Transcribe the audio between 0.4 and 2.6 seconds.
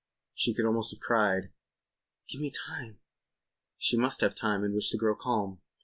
could almost have cried: "Give me